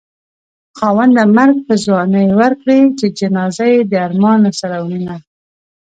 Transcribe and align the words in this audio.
خاونده 0.77 1.23
مرګ 1.37 1.57
په 1.67 1.73
ځوانۍ 1.83 2.27
ورکړې 2.39 2.79
چې 2.97 3.05
جنازه 3.19 3.65
يې 3.73 3.79
د 3.91 3.93
ارمانه 4.07 4.51
سره 4.59 4.77
وړينه 4.85 5.15